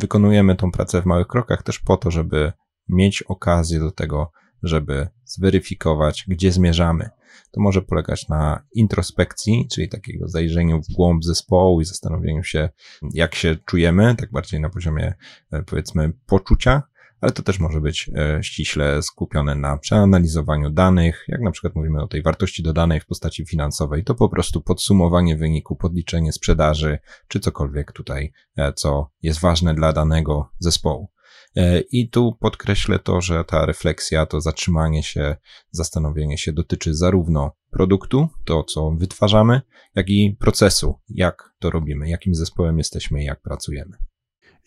wykonujemy 0.00 0.56
tą 0.56 0.70
pracę 0.70 1.02
w 1.02 1.06
małych 1.06 1.26
krokach 1.26 1.62
też 1.62 1.78
po 1.78 1.96
to, 1.96 2.10
żeby 2.10 2.52
mieć 2.88 3.22
okazję 3.22 3.80
do 3.80 3.90
tego, 3.90 4.32
żeby 4.62 5.08
zweryfikować, 5.24 6.24
gdzie 6.28 6.52
zmierzamy. 6.52 7.10
To 7.50 7.60
może 7.60 7.82
polegać 7.82 8.28
na 8.28 8.62
introspekcji, 8.72 9.68
czyli 9.72 9.88
takiego 9.88 10.28
zajrzeniu 10.28 10.82
w 10.82 10.94
głąb 10.94 11.24
zespołu 11.24 11.80
i 11.80 11.84
zastanowieniu 11.84 12.44
się, 12.44 12.68
jak 13.14 13.34
się 13.34 13.56
czujemy, 13.64 14.14
tak 14.16 14.30
bardziej 14.32 14.60
na 14.60 14.70
poziomie, 14.70 15.14
e, 15.52 15.62
powiedzmy, 15.62 16.12
poczucia, 16.26 16.82
ale 17.20 17.32
to 17.32 17.42
też 17.42 17.58
może 17.58 17.80
być 17.80 18.10
e, 18.16 18.42
ściśle 18.42 19.02
skupione 19.02 19.54
na 19.54 19.76
przeanalizowaniu 19.76 20.70
danych, 20.70 21.24
jak 21.28 21.40
na 21.40 21.50
przykład 21.50 21.74
mówimy 21.74 22.02
o 22.02 22.08
tej 22.08 22.22
wartości 22.22 22.62
dodanej 22.62 23.00
w 23.00 23.06
postaci 23.06 23.46
finansowej, 23.46 24.04
to 24.04 24.14
po 24.14 24.28
prostu 24.28 24.60
podsumowanie 24.60 25.36
wyniku, 25.36 25.76
podliczenie 25.76 26.32
sprzedaży, 26.32 26.98
czy 27.28 27.40
cokolwiek 27.40 27.92
tutaj, 27.92 28.32
e, 28.56 28.72
co 28.72 29.10
jest 29.22 29.40
ważne 29.40 29.74
dla 29.74 29.92
danego 29.92 30.50
zespołu. 30.58 31.08
E, 31.56 31.80
I 31.80 32.08
tu 32.08 32.36
podkreślę 32.40 32.98
to, 32.98 33.20
że 33.20 33.44
ta 33.44 33.66
refleksja, 33.66 34.26
to 34.26 34.40
zatrzymanie 34.40 35.02
się, 35.02 35.36
zastanowienie 35.70 36.38
się 36.38 36.52
dotyczy 36.52 36.94
zarówno 36.94 37.52
produktu, 37.70 38.28
to 38.44 38.64
co 38.64 38.90
wytwarzamy, 38.90 39.60
jak 39.94 40.08
i 40.08 40.36
procesu, 40.40 40.98
jak 41.08 41.54
to 41.58 41.70
robimy, 41.70 42.08
jakim 42.08 42.34
zespołem 42.34 42.78
jesteśmy 42.78 43.24
jak 43.24 43.40
pracujemy. 43.40 43.96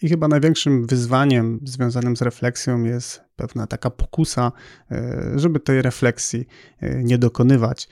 I 0.01 0.10
chyba 0.10 0.27
największym 0.27 0.88
wyzwaniem 0.88 1.60
związanym 1.63 2.17
z 2.17 2.22
refleksją 2.22 2.84
jest 2.84 3.24
pewna 3.36 3.67
taka 3.67 3.89
pokusa, 3.89 4.51
e, 4.91 5.31
żeby 5.36 5.60
tej 5.60 5.81
refleksji 5.81 6.48
e, 6.79 7.03
nie 7.03 7.17
dokonywać. 7.17 7.89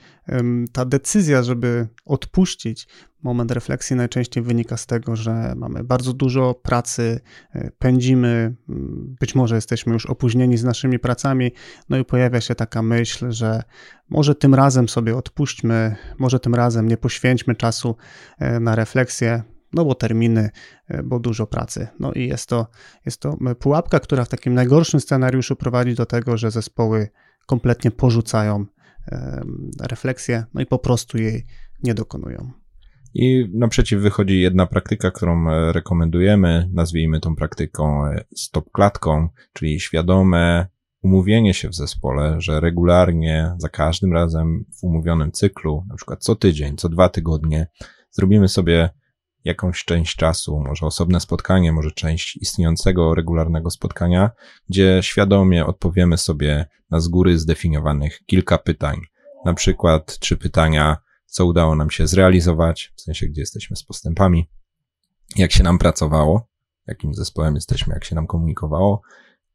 Ta 0.72 0.84
decyzja, 0.84 1.42
żeby 1.42 1.88
odpuścić 2.04 2.88
moment 3.22 3.50
refleksji, 3.50 3.96
najczęściej 3.96 4.42
wynika 4.42 4.76
z 4.76 4.86
tego, 4.86 5.16
że 5.16 5.54
mamy 5.56 5.84
bardzo 5.84 6.12
dużo 6.12 6.54
pracy, 6.54 7.20
e, 7.54 7.70
pędzimy, 7.78 8.54
być 9.20 9.34
może 9.34 9.54
jesteśmy 9.54 9.92
już 9.92 10.06
opóźnieni 10.06 10.56
z 10.56 10.64
naszymi 10.64 10.98
pracami, 10.98 11.52
no 11.88 11.98
i 11.98 12.04
pojawia 12.04 12.40
się 12.40 12.54
taka 12.54 12.82
myśl, 12.82 13.30
że 13.30 13.62
może 14.08 14.34
tym 14.34 14.54
razem 14.54 14.88
sobie 14.88 15.16
odpuśćmy, 15.16 15.96
może 16.18 16.40
tym 16.40 16.54
razem 16.54 16.88
nie 16.88 16.96
poświęćmy 16.96 17.54
czasu 17.54 17.96
na 18.60 18.74
refleksję 18.74 19.42
no 19.72 19.84
bo 19.84 19.94
terminy, 19.94 20.50
e, 20.88 21.02
bo 21.02 21.20
dużo 21.20 21.46
pracy. 21.46 21.88
No 22.00 22.12
i 22.12 22.28
jest 22.28 22.48
to, 22.48 22.66
jest 23.06 23.20
to 23.20 23.38
pułapka, 23.58 24.00
która 24.00 24.24
w 24.24 24.28
takim 24.28 24.54
najgorszym 24.54 25.00
scenariuszu 25.00 25.56
prowadzi 25.56 25.94
do 25.94 26.06
tego, 26.06 26.36
że 26.36 26.50
zespoły 26.50 27.08
kompletnie 27.46 27.90
porzucają 27.90 28.66
refleksję, 29.80 30.44
no 30.54 30.60
i 30.60 30.66
po 30.66 30.78
prostu 30.78 31.18
jej 31.18 31.46
nie 31.82 31.94
dokonują. 31.94 32.50
I 33.14 33.50
naprzeciw 33.54 34.00
wychodzi 34.00 34.40
jedna 34.40 34.66
praktyka, 34.66 35.10
którą 35.10 35.50
e, 35.50 35.72
rekomendujemy, 35.72 36.68
nazwijmy 36.72 37.20
tą 37.20 37.36
praktyką 37.36 38.06
e, 38.06 38.24
stop 38.36 38.70
klatką, 38.72 39.28
czyli 39.52 39.80
świadome 39.80 40.66
umówienie 41.02 41.54
się 41.54 41.68
w 41.68 41.74
zespole, 41.74 42.36
że 42.38 42.60
regularnie, 42.60 43.54
za 43.58 43.68
każdym 43.68 44.12
razem 44.12 44.64
w 44.80 44.84
umówionym 44.84 45.32
cyklu, 45.32 45.84
na 45.88 45.94
przykład 45.94 46.22
co 46.22 46.36
tydzień, 46.36 46.76
co 46.76 46.88
dwa 46.88 47.08
tygodnie, 47.08 47.66
zrobimy 48.10 48.48
sobie 48.48 48.90
jakąś 49.44 49.84
część 49.84 50.16
czasu, 50.16 50.60
może 50.60 50.86
osobne 50.86 51.20
spotkanie, 51.20 51.72
może 51.72 51.90
część 51.90 52.36
istniejącego 52.36 53.14
regularnego 53.14 53.70
spotkania, 53.70 54.30
gdzie 54.68 54.98
świadomie 55.02 55.66
odpowiemy 55.66 56.18
sobie 56.18 56.66
na 56.90 57.00
z 57.00 57.08
góry 57.08 57.38
zdefiniowanych 57.38 58.20
kilka 58.26 58.58
pytań. 58.58 59.00
Na 59.44 59.54
przykład 59.54 60.18
trzy 60.18 60.36
pytania, 60.36 60.96
co 61.26 61.46
udało 61.46 61.74
nam 61.74 61.90
się 61.90 62.06
zrealizować, 62.06 62.92
w 62.96 63.00
sensie 63.00 63.26
gdzie 63.26 63.42
jesteśmy 63.42 63.76
z 63.76 63.84
postępami, 63.84 64.48
jak 65.36 65.52
się 65.52 65.62
nam 65.62 65.78
pracowało, 65.78 66.48
jakim 66.86 67.14
zespołem 67.14 67.54
jesteśmy, 67.54 67.94
jak 67.94 68.04
się 68.04 68.14
nam 68.14 68.26
komunikowało, 68.26 69.02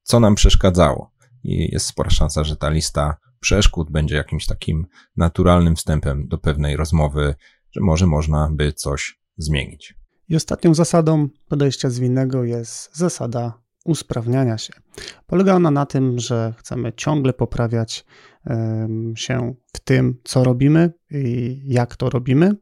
co 0.03 0.19
nam 0.19 0.35
przeszkadzało. 0.35 1.11
I 1.43 1.71
jest 1.71 1.85
spora 1.85 2.09
szansa, 2.09 2.43
że 2.43 2.55
ta 2.55 2.69
lista 2.69 3.17
przeszkód 3.39 3.91
będzie 3.91 4.15
jakimś 4.15 4.45
takim 4.45 4.87
naturalnym 5.17 5.75
wstępem 5.75 6.27
do 6.27 6.37
pewnej 6.37 6.77
rozmowy, 6.77 7.35
że 7.71 7.81
może 7.81 8.07
można 8.07 8.49
by 8.51 8.73
coś 8.73 9.19
zmienić. 9.37 9.95
I 10.29 10.35
ostatnią 10.35 10.73
zasadą 10.73 11.27
podejścia 11.47 11.89
zwinnego 11.89 12.43
jest 12.43 12.97
zasada 12.97 13.65
usprawniania 13.85 14.57
się. 14.57 14.73
Polega 15.27 15.55
ona 15.55 15.71
na 15.71 15.85
tym, 15.85 16.19
że 16.19 16.53
chcemy 16.57 16.93
ciągle 16.93 17.33
poprawiać 17.33 18.05
się 19.15 19.55
w 19.73 19.79
tym, 19.79 20.19
co 20.23 20.43
robimy 20.43 20.93
i 21.11 21.61
jak 21.65 21.95
to 21.95 22.09
robimy 22.09 22.55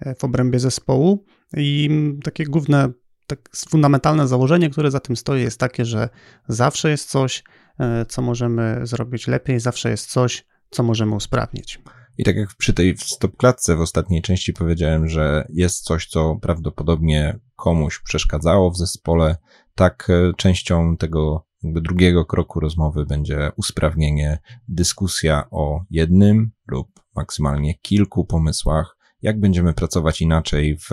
e, 0.00 0.14
w 0.14 0.24
obrębie 0.24 0.58
zespołu. 0.58 1.24
I 1.56 1.90
takie 2.24 2.44
główne, 2.44 2.92
tak 3.26 3.38
fundamentalne 3.68 4.28
założenie, 4.28 4.70
które 4.70 4.90
za 4.90 5.00
tym 5.00 5.16
stoi, 5.16 5.42
jest 5.42 5.60
takie, 5.60 5.84
że 5.84 6.08
zawsze 6.48 6.90
jest 6.90 7.10
coś, 7.10 7.44
e, 7.78 8.06
co 8.06 8.22
możemy 8.22 8.80
zrobić 8.82 9.26
lepiej, 9.26 9.60
zawsze 9.60 9.90
jest 9.90 10.10
coś, 10.10 10.46
co 10.70 10.82
możemy 10.82 11.14
usprawnić. 11.14 11.80
I 12.20 12.24
tak 12.24 12.36
jak 12.36 12.54
przy 12.54 12.72
tej 12.72 12.96
stopklatce 12.96 13.76
w 13.76 13.80
ostatniej 13.80 14.22
części 14.22 14.52
powiedziałem, 14.52 15.08
że 15.08 15.46
jest 15.48 15.84
coś, 15.84 16.06
co 16.06 16.36
prawdopodobnie 16.36 17.38
komuś 17.56 17.98
przeszkadzało 17.98 18.70
w 18.70 18.76
zespole, 18.76 19.36
tak 19.74 20.08
e, 20.10 20.32
częścią 20.36 20.96
tego 20.96 21.46
jakby 21.62 21.80
drugiego 21.80 22.24
kroku 22.24 22.60
rozmowy 22.60 23.06
będzie 23.06 23.52
usprawnienie, 23.56 24.38
dyskusja 24.68 25.44
o 25.50 25.84
jednym 25.90 26.50
lub 26.66 26.88
maksymalnie 27.16 27.74
kilku 27.78 28.24
pomysłach, 28.24 28.96
jak 29.22 29.40
będziemy 29.40 29.72
pracować 29.72 30.20
inaczej 30.20 30.76
w 30.78 30.88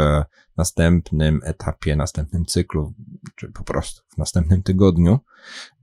następnym 0.58 1.40
etapie, 1.44 1.96
następnym 1.96 2.46
cyklu, 2.46 2.94
czy 3.36 3.52
po 3.52 3.64
prostu 3.64 4.02
w 4.14 4.18
następnym 4.18 4.64
tygodniu, 4.64 5.20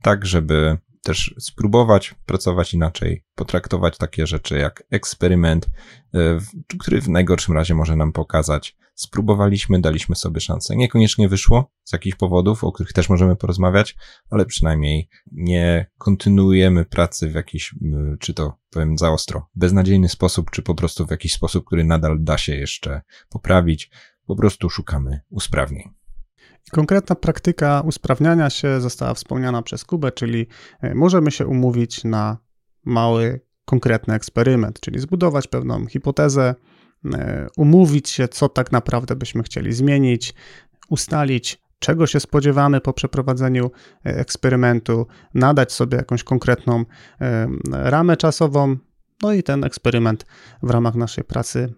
tak 0.02 0.26
żeby 0.26 0.78
też 1.04 1.34
spróbować 1.38 2.14
pracować 2.26 2.75
inaczej, 2.75 3.25
potraktować 3.34 3.99
takie 3.99 4.26
rzeczy 4.26 4.58
jak 4.58 4.84
eksperyment, 4.90 5.68
e, 6.14 6.38
który 6.78 7.00
w 7.00 7.08
najgorszym 7.08 7.54
razie 7.54 7.75
może 7.75 7.96
nam 7.96 8.12
pokazać, 8.12 8.76
spróbowaliśmy, 8.94 9.80
daliśmy 9.80 10.16
sobie 10.16 10.40
szansę. 10.40 10.76
Niekoniecznie 10.76 11.28
wyszło 11.28 11.73
z 11.84 11.92
jakichś 11.92 12.16
powodów, 12.16 12.64
o 12.64 12.73
których 12.73 12.92
też 12.92 13.08
możemy 13.08 13.37
porozmawiać, 13.37 13.96
ale 14.30 14.44
przynajmniej 14.44 15.08
nie 15.32 15.87
kontynuujemy 15.99 16.84
pracy 16.84 17.28
w 17.28 17.34
jakiś, 17.34 17.75
czy 18.20 18.34
to 18.34 18.58
powiem 18.70 18.99
za 18.99 19.11
ostro, 19.11 19.49
beznadziejny 19.54 20.08
sposób, 20.08 20.50
czy 20.50 20.62
po 20.62 20.75
prostu 20.75 21.06
w 21.06 21.11
jakiś 21.11 21.32
sposób, 21.32 21.64
który 21.64 21.84
nadal 21.84 22.16
da 22.20 22.38
się 22.38 22.54
jeszcze 22.54 23.02
poprawić. 23.28 23.90
Po 24.26 24.37
prostu 24.37 24.70
szukamy 24.70 25.20
usprawnień. 25.30 26.03
Konkretna 26.73 27.16
praktyka 27.16 27.80
usprawniania 27.80 28.50
się 28.50 28.80
została 28.80 29.14
wspomniana 29.14 29.62
przez 29.62 29.85
Kubę, 29.85 30.12
czyli 30.12 30.47
e, 30.80 30.94
możemy 30.94 31.30
się 31.30 31.47
umówić 31.47 32.04
na 32.04 32.38
mały, 32.85 33.40
konkretny 33.64 34.14
eksperyment, 34.14 34.80
czyli 34.80 35.00
zbudować 35.00 35.49
pewną 35.49 35.87
hipotezę, 35.87 36.54
e, 37.14 37.47
umówić 37.56 38.09
się, 38.09 38.28
co 38.28 38.49
tak 38.49 38.73
naprawdę 38.73 39.16
byśmy 39.16 39.42
chcieli 39.42 39.73
zmienić, 39.73 40.35
ustalić, 40.88 41.61
czego 41.78 42.06
się 42.06 42.21
spodziewamy 42.21 42.80
po 42.80 42.92
przeprowadzeniu 42.92 43.71
e, 44.06 44.18
eksperymentu, 44.18 45.06
nadać 45.35 45.73
sobie 45.73 45.97
jakąś 45.97 46.25
konkretną 46.25 46.85
ramę 47.73 48.16
czasową, 48.16 48.76
no 49.23 49.33
i 49.33 49.42
ten 49.42 49.64
eksperyment 49.64 50.26
w 50.62 50.71
ramach 50.71 50.94
naszej 50.94 51.25
pracy 51.25 51.75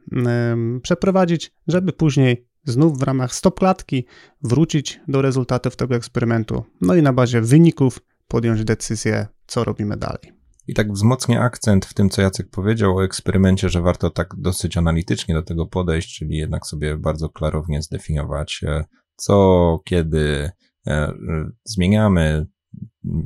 przeprowadzić, 0.82 1.52
żeby 1.68 1.92
później 1.92 2.46
znów 2.66 2.98
w 2.98 3.02
ramach 3.02 3.34
stopklatki 3.34 4.06
wrócić 4.42 5.00
do 5.08 5.22
rezultatów 5.22 5.76
tego 5.76 5.94
eksperymentu, 5.94 6.64
no 6.80 6.94
i 6.94 7.02
na 7.02 7.12
bazie 7.12 7.40
wyników 7.40 8.00
podjąć 8.28 8.64
decyzję, 8.64 9.26
co 9.46 9.64
robimy 9.64 9.96
dalej. 9.96 10.36
I 10.68 10.74
tak 10.74 10.92
wzmocnię 10.92 11.40
akcent 11.40 11.86
w 11.86 11.94
tym, 11.94 12.10
co 12.10 12.22
Jacek 12.22 12.50
powiedział 12.50 12.96
o 12.96 13.04
eksperymencie, 13.04 13.68
że 13.68 13.82
warto 13.82 14.10
tak 14.10 14.34
dosyć 14.38 14.76
analitycznie 14.76 15.34
do 15.34 15.42
tego 15.42 15.66
podejść, 15.66 16.18
czyli 16.18 16.36
jednak 16.36 16.66
sobie 16.66 16.96
bardzo 16.96 17.28
klarownie 17.28 17.82
zdefiniować, 17.82 18.60
e, 18.66 18.84
co, 19.16 19.78
kiedy 19.84 20.50
e, 20.86 21.12
zmieniamy, 21.64 22.46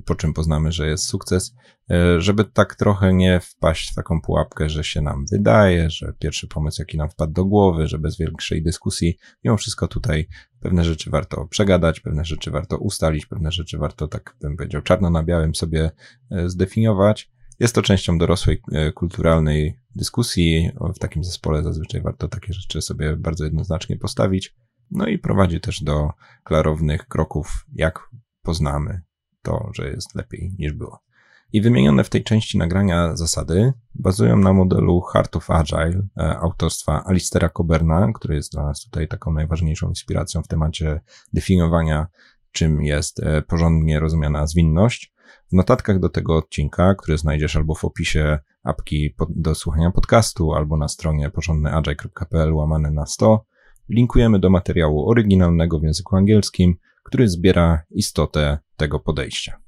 po 0.04 0.14
czym 0.14 0.35
poznamy, 0.35 0.73
że 0.73 0.88
jest 0.88 1.04
sukces, 1.04 1.54
e, 1.54 1.79
żeby 2.18 2.44
tak 2.44 2.75
trochę 2.75 3.14
nie 3.14 3.40
wpaść 3.40 3.92
w 3.92 3.94
taką 3.94 4.20
pułapkę, 4.20 4.68
że 4.68 4.85
się 4.85 5.00
nam 5.00 5.25
wydaje, 5.32 5.90
że 5.90 6.12
pierwszy 6.18 6.49
pomysł, 6.49 6.82
jaki 6.82 6.99
nam 6.99 7.11
wpadł 7.11 7.32
do 7.32 7.44
głowy, 7.44 7.87
że 7.87 7.99
bez 7.99 8.18
większej 8.18 8.62
dyskusji, 8.62 9.18
mimo 9.44 9.56
wszystko 9.56 9.88
tutaj 9.88 10.28
pewne 10.61 10.85
rzeczy 10.85 11.11
warto 11.11 11.47
przegadać, 11.47 12.00
pewne 12.00 12.25
rzeczy 12.25 12.50
warto 12.50 12.78
ustalić, 12.78 13.26
pewne 13.26 13.52
rzeczy 13.52 13.78
warto, 13.78 14.09
tak 14.09 14.37
bym 14.40 14.56
powiedział, 14.56 14.82
czarno 14.82 15.11
na 15.11 15.23
białym 15.23 15.54
sobie 15.54 15.90
e, 16.30 16.49
zdefiniować. 16.49 17.30
Jest 17.61 17.75
to 17.75 17.82
częścią 17.82 18.18
dorosłej, 18.18 18.62
e, 18.73 18.92
kulturalnej 18.92 19.78
dyskusji. 19.97 20.70
W 20.94 20.99
takim 20.99 21.25
zespole 21.25 21.62
zazwyczaj 21.62 22.02
warto 22.02 22.28
takie 22.28 22.52
rzeczy 22.52 22.82
sobie 22.82 23.16
bardzo 23.16 23.44
jednoznacznie 23.44 23.97
postawić. 23.97 24.54
No 24.90 25.06
i 25.06 25.18
prowadzi 25.18 25.61
też 25.61 25.82
do 25.82 26.11
klarownych 26.44 27.06
kroków, 27.06 27.66
jak 27.73 28.09
poznamy 28.42 29.02
to, 29.42 29.70
że 29.75 29.88
jest 29.88 30.14
lepiej 30.14 30.54
niż 30.59 30.73
było. 30.73 31.10
I 31.52 31.61
wymienione 31.61 32.04
w 32.04 32.09
tej 32.09 32.25
części 32.25 32.59
nagrania 32.59 33.16
zasady 33.16 33.73
bazują 33.95 34.37
na 34.37 34.52
modelu 34.52 35.00
Heart 35.00 35.37
of 35.37 35.50
Agile 35.50 36.02
e, 36.16 36.38
autorstwa 36.38 37.04
Alistera 37.04 37.49
Coberna, 37.49 38.12
który 38.12 38.35
jest 38.35 38.52
dla 38.52 38.62
nas 38.62 38.85
tutaj 38.85 39.09
taką 39.09 39.33
najważniejszą 39.33 39.88
inspiracją 39.88 40.42
w 40.42 40.49
temacie 40.49 41.00
definiowania, 41.33 42.07
czym 42.52 42.83
jest 42.83 43.21
e, 43.23 43.42
porządnie 43.42 44.00
rozumiana 44.00 44.47
zwinność. 44.47 45.12
W 45.50 45.52
notatkach 45.52 46.00
do 46.00 46.09
tego 46.09 46.37
odcinka, 46.37 46.95
który 46.95 47.19
znajdziesz 47.19 47.57
albo 47.57 47.75
w 47.75 47.85
opisie 47.85 48.38
apki 48.62 49.14
do 49.28 49.54
słuchania 49.54 49.90
podcastu, 49.90 50.54
albo 50.54 50.76
na 50.76 50.88
stronie 50.88 51.30
porządnyagile.pl 51.30 52.54
łamane 52.54 52.90
na 52.90 53.07
100, 53.07 53.45
linkujemy 53.88 54.38
do 54.38 54.50
materiału 54.50 55.11
oryginalnego 55.11 55.78
w 55.78 55.83
języku 55.83 56.16
angielskim, 56.16 56.76
który 57.04 57.28
zbiera 57.28 57.83
istotę 57.90 58.59
tego 58.76 59.00
podejścia. 59.00 59.59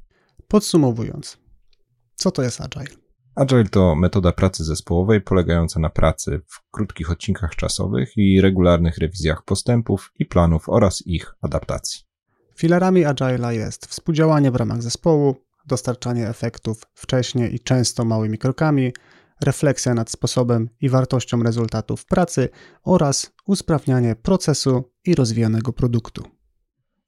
Podsumowując, 0.48 1.41
co 2.14 2.30
to 2.30 2.42
jest 2.42 2.60
Agile? 2.60 3.02
Agile 3.34 3.64
to 3.64 3.94
metoda 3.94 4.32
pracy 4.32 4.64
zespołowej 4.64 5.20
polegająca 5.20 5.80
na 5.80 5.90
pracy 5.90 6.40
w 6.46 6.70
krótkich 6.70 7.10
odcinkach 7.10 7.56
czasowych 7.56 8.16
i 8.16 8.40
regularnych 8.40 8.98
rewizjach 8.98 9.44
postępów 9.44 10.12
i 10.18 10.26
planów 10.26 10.68
oraz 10.68 11.06
ich 11.06 11.34
adaptacji. 11.42 12.00
Filarami 12.56 13.04
Agile'a 13.04 13.50
jest 13.50 13.86
współdziałanie 13.86 14.50
w 14.50 14.56
ramach 14.56 14.82
zespołu, 14.82 15.36
dostarczanie 15.66 16.28
efektów 16.28 16.82
wcześnie 16.94 17.48
i 17.48 17.60
często 17.60 18.04
małymi 18.04 18.38
krokami, 18.38 18.92
refleksja 19.40 19.94
nad 19.94 20.10
sposobem 20.10 20.68
i 20.80 20.88
wartością 20.88 21.42
rezultatów 21.42 22.06
pracy 22.06 22.48
oraz 22.84 23.32
usprawnianie 23.46 24.16
procesu 24.16 24.92
i 25.04 25.14
rozwijanego 25.14 25.72
produktu. 25.72 26.41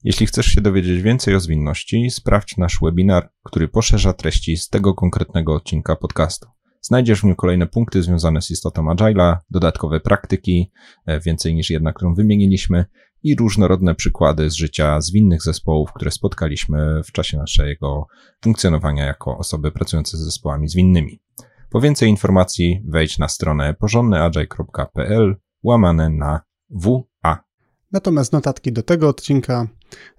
Jeśli 0.05 0.27
chcesz 0.27 0.47
się 0.47 0.61
dowiedzieć 0.61 1.03
więcej 1.03 1.35
o 1.35 1.41
zwinności, 1.41 2.11
sprawdź 2.11 2.57
nasz 2.57 2.79
webinar, 2.83 3.31
który 3.45 3.69
poszerza 3.69 4.13
treści 4.13 4.57
z 4.57 4.69
tego 4.69 4.95
konkretnego 4.95 5.55
odcinka 5.55 5.97
podcastu. 5.97 6.49
Znajdziesz 6.81 7.21
w 7.21 7.25
nim 7.25 7.35
kolejne 7.35 7.67
punkty 7.67 8.03
związane 8.03 8.43
z 8.43 8.51
istotą 8.51 8.85
Agile'a, 8.85 9.37
dodatkowe 9.51 10.01
praktyki, 10.01 10.73
e, 11.07 11.21
więcej 11.21 11.55
niż 11.55 11.71
jedna, 11.71 11.93
którą 11.93 12.15
wymieniliśmy, 12.15 12.85
i 13.23 13.37
różnorodne 13.37 13.95
przykłady 13.95 14.51
z 14.51 14.55
życia 14.55 15.01
zwinnych 15.01 15.43
zespołów, 15.43 15.93
które 15.93 16.11
spotkaliśmy 16.11 17.01
w 17.05 17.13
czasie 17.13 17.37
naszego 17.37 18.07
funkcjonowania 18.43 19.05
jako 19.05 19.39
osoby 19.39 19.73
pracujące 19.73 20.17
z 20.17 20.21
zespołami 20.21 20.69
zwinnymi. 20.69 21.23
Po 21.71 21.81
więcej 21.81 22.11
informacji 22.11 22.83
wejdź 22.89 23.19
na 23.19 23.29
stronę 23.29 23.75
porządnyagile.pl 23.75 25.37
łamane 25.63 26.11
na 26.11 26.41
WA. 26.71 27.45
Natomiast 27.93 28.33
notatki 28.33 28.73
do 28.73 28.83
tego 28.83 29.09
odcinka, 29.09 29.67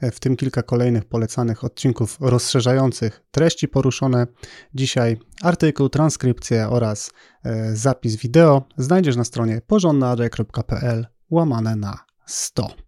w 0.01 0.19
tym 0.19 0.35
kilka 0.35 0.63
kolejnych 0.63 1.05
polecanych 1.05 1.63
odcinków 1.63 2.17
rozszerzających 2.21 3.21
treści 3.31 3.67
poruszone 3.67 4.27
dzisiaj, 4.73 5.17
artykuł, 5.43 5.89
transkrypcję 5.89 6.69
oraz 6.69 7.11
e, 7.43 7.75
zapis 7.75 8.15
wideo 8.15 8.63
znajdziesz 8.77 9.15
na 9.15 9.23
stronie 9.23 9.61
porządnyagile.pl 9.67 11.07
łamane 11.29 11.75
na 11.75 11.99
100. 12.25 12.84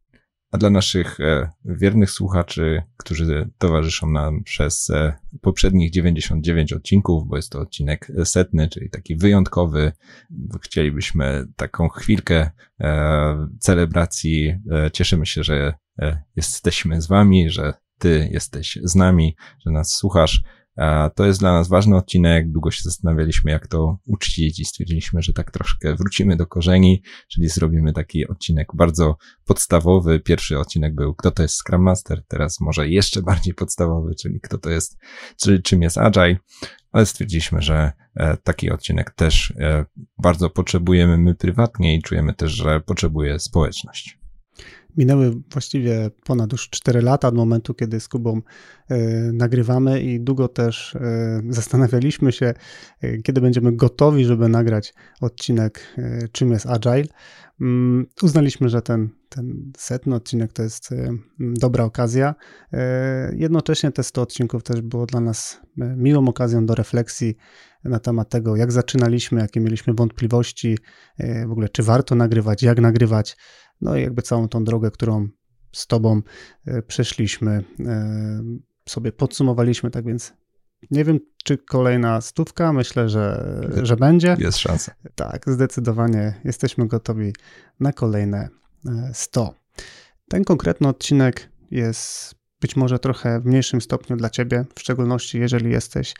Dla 0.57 0.69
naszych 0.69 1.19
e, 1.19 1.49
wiernych 1.65 2.11
słuchaczy, 2.11 2.83
którzy 2.97 3.49
towarzyszą 3.57 4.09
nam 4.09 4.43
przez 4.43 4.89
e, 4.89 5.13
poprzednich 5.41 5.91
99 5.91 6.73
odcinków, 6.73 7.27
bo 7.27 7.35
jest 7.35 7.51
to 7.51 7.59
odcinek 7.59 8.11
setny, 8.23 8.69
czyli 8.69 8.89
taki 8.89 9.15
wyjątkowy, 9.15 9.91
chcielibyśmy 10.61 11.47
taką 11.55 11.89
chwilkę 11.89 12.51
e, 12.79 13.47
celebracji. 13.59 14.55
Cieszymy 14.93 15.25
się, 15.25 15.43
że 15.43 15.73
jesteśmy 16.35 17.01
z 17.01 17.07
wami, 17.07 17.49
że 17.49 17.73
ty 17.99 18.29
jesteś 18.31 18.79
z 18.83 18.95
nami, 18.95 19.35
że 19.65 19.71
nas 19.71 19.95
słuchasz. 19.95 20.41
To 21.15 21.25
jest 21.25 21.39
dla 21.39 21.53
nas 21.53 21.67
ważny 21.67 21.95
odcinek. 21.95 22.51
Długo 22.51 22.71
się 22.71 22.81
zastanawialiśmy, 22.83 23.51
jak 23.51 23.67
to 23.67 23.97
uczcić 24.05 24.59
i 24.59 24.65
stwierdziliśmy, 24.65 25.21
że 25.21 25.33
tak 25.33 25.51
troszkę 25.51 25.95
wrócimy 25.95 26.35
do 26.35 26.47
korzeni, 26.47 27.01
czyli 27.27 27.49
zrobimy 27.49 27.93
taki 27.93 28.27
odcinek 28.27 28.67
bardzo 28.73 29.17
podstawowy. 29.45 30.19
Pierwszy 30.19 30.59
odcinek 30.59 30.95
był, 30.95 31.15
kto 31.15 31.31
to 31.31 31.43
jest 31.43 31.55
Scrum 31.55 31.81
Master, 31.81 32.23
teraz 32.27 32.59
może 32.59 32.89
jeszcze 32.89 33.21
bardziej 33.21 33.53
podstawowy, 33.53 34.15
czyli 34.15 34.41
kto 34.41 34.57
to 34.57 34.69
jest, 34.69 34.97
czyli 35.41 35.61
czym 35.61 35.81
jest 35.81 35.97
Agile, 35.97 36.37
ale 36.91 37.05
stwierdziliśmy, 37.05 37.61
że 37.61 37.91
e, 38.15 38.37
taki 38.37 38.71
odcinek 38.71 39.11
też 39.11 39.53
e, 39.59 39.85
bardzo 40.17 40.49
potrzebujemy 40.49 41.17
my 41.17 41.35
prywatnie 41.35 41.95
i 41.95 42.01
czujemy 42.01 42.33
też, 42.33 42.51
że 42.51 42.79
potrzebuje 42.79 43.39
społeczność. 43.39 44.19
Minęły 44.97 45.33
właściwie 45.51 46.11
ponad 46.23 46.51
już 46.51 46.69
4 46.69 47.01
lata 47.01 47.27
od 47.27 47.35
momentu, 47.35 47.73
kiedy 47.73 47.99
z 47.99 48.07
Kubą 48.07 48.41
e, 48.89 48.97
nagrywamy 49.33 50.01
i 50.01 50.19
długo 50.19 50.47
też 50.47 50.95
e, 50.95 51.41
zastanawialiśmy 51.49 52.31
się, 52.31 52.53
e, 53.01 53.17
kiedy 53.17 53.41
będziemy 53.41 53.75
gotowi, 53.75 54.25
żeby 54.25 54.49
nagrać 54.49 54.93
odcinek 55.21 55.95
czym 56.31 56.51
jest 56.51 56.65
Agile. 56.65 57.07
Mm, 57.61 58.05
uznaliśmy, 58.21 58.69
że 58.69 58.81
ten, 58.81 59.09
ten 59.29 59.71
setny 59.77 60.15
odcinek 60.15 60.53
to 60.53 60.63
jest 60.63 60.89
dobra 61.39 61.83
okazja. 61.83 62.35
Jednocześnie 63.33 63.91
te 63.91 64.03
100 64.03 64.21
odcinków 64.21 64.63
też 64.63 64.81
było 64.81 65.05
dla 65.05 65.19
nas 65.19 65.61
miłą 65.77 66.27
okazją 66.27 66.65
do 66.65 66.75
refleksji 66.75 67.35
na 67.83 67.99
temat 67.99 68.29
tego, 68.29 68.55
jak 68.55 68.71
zaczynaliśmy, 68.71 69.41
jakie 69.41 69.59
mieliśmy 69.59 69.93
wątpliwości, 69.93 70.77
w 71.47 71.51
ogóle 71.51 71.69
czy 71.69 71.83
warto 71.83 72.15
nagrywać, 72.15 72.63
jak 72.63 72.79
nagrywać. 72.79 73.37
No 73.81 73.97
i 73.97 74.01
jakby 74.01 74.21
całą 74.21 74.47
tą 74.47 74.63
drogę, 74.63 74.91
którą 74.91 75.27
z 75.71 75.87
Tobą 75.87 76.21
e, 76.65 76.81
przeszliśmy, 76.81 77.63
e, 77.85 78.43
sobie 78.89 79.11
podsumowaliśmy, 79.11 79.91
tak 79.91 80.05
więc 80.05 80.33
nie 80.91 81.05
wiem, 81.05 81.19
czy 81.43 81.57
kolejna 81.57 82.21
stówka, 82.21 82.73
myślę, 82.73 83.09
że, 83.09 83.61
że 83.83 83.95
będzie. 83.95 84.35
Jest 84.39 84.57
szansa. 84.57 84.91
Tak, 85.15 85.49
zdecydowanie 85.49 86.41
jesteśmy 86.43 86.87
gotowi 86.87 87.33
na 87.79 87.93
kolejne 87.93 88.49
100. 89.13 89.41
E, 89.41 89.53
Ten 90.29 90.43
konkretny 90.43 90.87
odcinek 90.87 91.49
jest 91.71 92.35
być 92.61 92.75
może 92.75 92.99
trochę 92.99 93.39
w 93.39 93.45
mniejszym 93.45 93.81
stopniu 93.81 94.15
dla 94.15 94.29
Ciebie, 94.29 94.65
w 94.75 94.79
szczególności 94.79 95.39
jeżeli 95.39 95.71
jesteś 95.71 96.13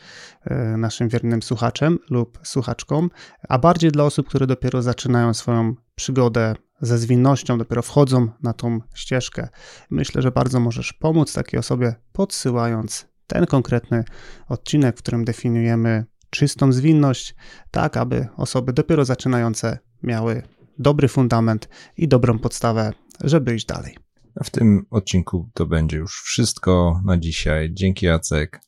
naszym 0.76 1.08
wiernym 1.08 1.42
słuchaczem 1.42 1.98
lub 2.10 2.38
słuchaczką, 2.42 3.08
a 3.48 3.58
bardziej 3.58 3.92
dla 3.92 4.04
osób, 4.04 4.28
które 4.28 4.46
dopiero 4.46 4.82
zaczynają 4.82 5.34
swoją 5.34 5.74
przygodę 5.94 6.54
ze 6.80 6.98
zwinnością 6.98 7.58
dopiero 7.58 7.82
wchodzą 7.82 8.28
na 8.42 8.52
tą 8.52 8.80
ścieżkę. 8.94 9.48
Myślę, 9.90 10.22
że 10.22 10.30
bardzo 10.30 10.60
możesz 10.60 10.92
pomóc 10.92 11.32
takiej 11.32 11.60
osobie, 11.60 11.94
podsyłając 12.12 13.08
ten 13.26 13.46
konkretny 13.46 14.04
odcinek, 14.48 14.96
w 14.96 15.02
którym 15.02 15.24
definiujemy 15.24 16.04
czystą 16.30 16.72
zwinność, 16.72 17.34
tak 17.70 17.96
aby 17.96 18.28
osoby 18.36 18.72
dopiero 18.72 19.04
zaczynające 19.04 19.78
miały 20.02 20.42
dobry 20.78 21.08
fundament 21.08 21.68
i 21.96 22.08
dobrą 22.08 22.38
podstawę, 22.38 22.92
żeby 23.24 23.54
iść 23.54 23.66
dalej. 23.66 23.96
A 24.40 24.44
w 24.44 24.50
tym 24.50 24.86
odcinku 24.90 25.50
to 25.54 25.66
będzie 25.66 25.96
już 25.96 26.22
wszystko 26.22 27.00
na 27.04 27.18
dzisiaj. 27.18 27.70
Dzięki 27.72 28.06
Jacek. 28.06 28.60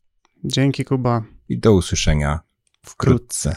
Dzięki 0.45 0.85
Kuba. 0.85 1.23
I 1.49 1.59
do 1.59 1.73
usłyszenia 1.73 2.41
wkrótce. 2.83 3.57